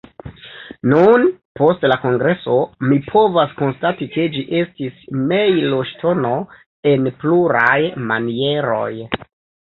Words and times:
Nun, 0.91 1.23
post 1.57 1.83
la 1.89 1.97
kongreso, 2.05 2.55
mi 2.91 2.95
povas 3.09 3.53
konstati 3.59 4.07
ke 4.15 4.25
ĝi 4.35 4.41
estis 4.61 5.03
mejloŝtono 5.33 6.31
en 6.93 7.11
pluraj 7.25 7.77
manieroj. 8.13 8.89